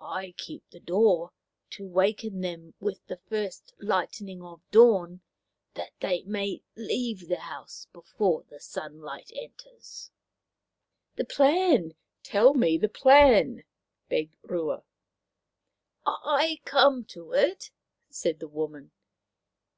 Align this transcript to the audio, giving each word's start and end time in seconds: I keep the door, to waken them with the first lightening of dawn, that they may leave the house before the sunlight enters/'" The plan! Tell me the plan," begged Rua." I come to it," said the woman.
I 0.00 0.30
keep 0.38 0.64
the 0.70 0.80
door, 0.80 1.32
to 1.72 1.86
waken 1.86 2.40
them 2.40 2.72
with 2.80 3.04
the 3.08 3.18
first 3.28 3.74
lightening 3.78 4.42
of 4.42 4.62
dawn, 4.70 5.20
that 5.74 5.92
they 6.00 6.22
may 6.22 6.62
leave 6.76 7.28
the 7.28 7.40
house 7.40 7.86
before 7.92 8.42
the 8.44 8.58
sunlight 8.58 9.30
enters/'" 9.36 10.12
The 11.18 11.26
plan! 11.26 11.92
Tell 12.22 12.54
me 12.54 12.78
the 12.78 12.88
plan," 12.88 13.64
begged 14.08 14.38
Rua." 14.40 14.82
I 16.06 16.60
come 16.64 17.04
to 17.12 17.32
it," 17.34 17.70
said 18.08 18.38
the 18.38 18.48
woman. 18.48 18.92